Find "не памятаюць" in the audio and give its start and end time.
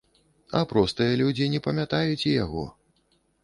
1.57-2.25